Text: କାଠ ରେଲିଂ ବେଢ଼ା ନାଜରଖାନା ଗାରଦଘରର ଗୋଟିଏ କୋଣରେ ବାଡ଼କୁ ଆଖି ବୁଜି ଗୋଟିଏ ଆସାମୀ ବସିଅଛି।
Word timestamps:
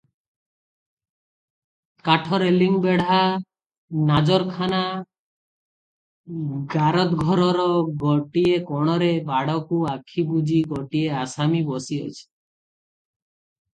କାଠ 2.07 2.37
ରେଲିଂ 2.43 2.77
ବେଢ଼ା 2.85 3.17
ନାଜରଖାନା 4.07 4.79
ଗାରଦଘରର 6.75 7.65
ଗୋଟିଏ 8.05 8.57
କୋଣରେ 8.71 9.11
ବାଡ଼କୁ 9.29 9.83
ଆଖି 9.93 10.23
ବୁଜି 10.31 10.63
ଗୋଟିଏ 10.73 11.13
ଆସାମୀ 11.25 11.61
ବସିଅଛି। 11.71 12.23